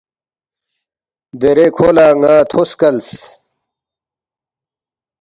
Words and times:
“دیرے 1.39 1.65
کھو 1.75 1.87
لہ 1.95 2.07
نا 2.21 2.33
تھو 2.49 2.61
سکلس 2.69 3.07